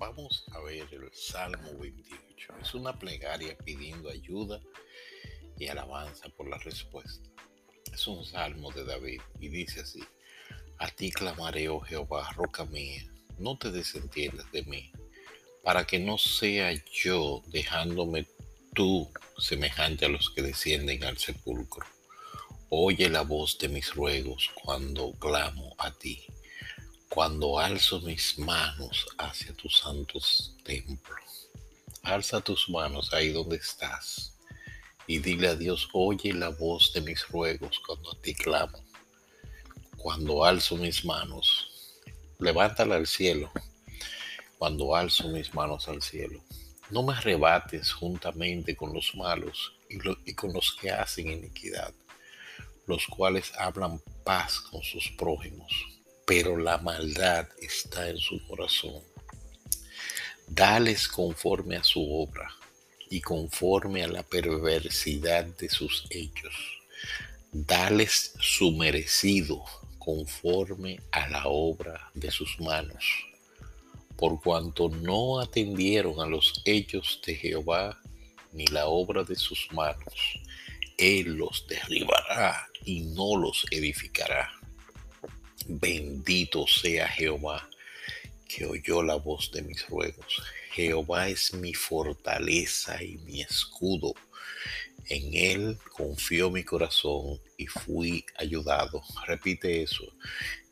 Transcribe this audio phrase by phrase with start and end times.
[0.00, 2.54] Vamos a ver el Salmo 28.
[2.62, 4.58] Es una plegaria pidiendo ayuda
[5.58, 7.28] y alabanza por la respuesta.
[7.92, 10.02] Es un salmo de David y dice así,
[10.78, 13.04] a ti clamaré, oh Jehová, roca mía,
[13.36, 14.90] no te desentiendas de mí,
[15.62, 18.26] para que no sea yo dejándome
[18.74, 21.84] tú semejante a los que descienden al sepulcro.
[22.70, 26.26] Oye la voz de mis ruegos cuando clamo a ti
[27.10, 31.50] cuando alzo mis manos hacia tus santos templos.
[32.04, 34.38] Alza tus manos ahí donde estás
[35.08, 38.78] y dile a Dios, oye la voz de mis ruegos cuando a ti clamo.
[39.96, 41.98] Cuando alzo mis manos,
[42.38, 43.50] levántala al cielo.
[44.56, 46.40] Cuando alzo mis manos al cielo,
[46.90, 49.98] no me arrebates juntamente con los malos y,
[50.30, 51.92] y con los que hacen iniquidad,
[52.86, 55.89] los cuales hablan paz con sus prójimos
[56.30, 59.02] pero la maldad está en su corazón.
[60.46, 62.48] Dales conforme a su obra
[63.08, 66.54] y conforme a la perversidad de sus hechos.
[67.50, 69.64] Dales su merecido
[69.98, 73.04] conforme a la obra de sus manos.
[74.16, 78.00] Por cuanto no atendieron a los hechos de Jehová
[78.52, 80.38] ni la obra de sus manos,
[80.96, 84.59] Él los derribará y no los edificará
[85.72, 87.70] Bendito sea Jehová,
[88.48, 90.42] que oyó la voz de mis ruegos.
[90.72, 94.12] Jehová es mi fortaleza y mi escudo.
[95.08, 99.00] En él confió mi corazón y fui ayudado.
[99.28, 100.12] Repite eso.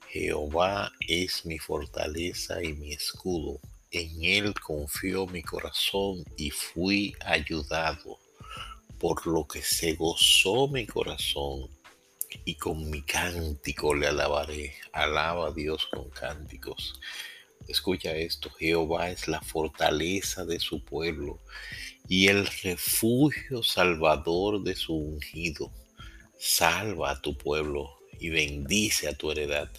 [0.08, 3.60] Jehová es mi fortaleza y mi escudo.
[3.92, 8.19] En él confió mi corazón y fui ayudado.
[8.98, 11.78] Por lo que se gozó mi corazón
[12.44, 14.75] y con mi cántico le alabaré.
[14.93, 17.00] Alaba a Dios con cánticos.
[17.66, 21.38] Escucha esto, Jehová es la fortaleza de su pueblo
[22.09, 25.71] y el refugio salvador de su ungido.
[26.38, 29.71] Salva a tu pueblo y bendice a tu heredad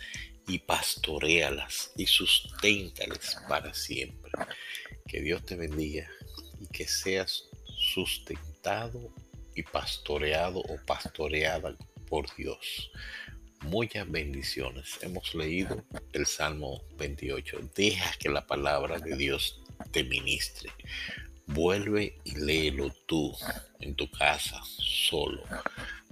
[0.48, 4.32] y pastorealas y susténtales para siempre.
[5.08, 6.08] Que Dios te bendiga
[6.60, 7.50] y que seas
[7.94, 9.14] sustentado
[9.56, 11.76] y pastoreado o pastoreada
[12.10, 12.92] por Dios.
[13.62, 14.98] Muchas bendiciones.
[15.02, 15.84] Hemos leído
[16.14, 17.70] el Salmo 28.
[17.76, 19.62] Deja que la palabra de Dios
[19.92, 20.72] te ministre.
[21.46, 23.36] Vuelve y léelo tú
[23.80, 25.44] en tu casa, solo,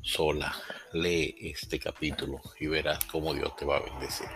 [0.01, 0.55] sola.
[0.93, 4.27] Lee este capítulo y verás cómo Dios te va a bendecir.